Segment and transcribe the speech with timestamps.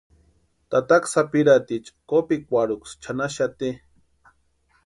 [0.71, 3.69] Tataka sapirhaticha kopikwarhuksï chʼanaxati.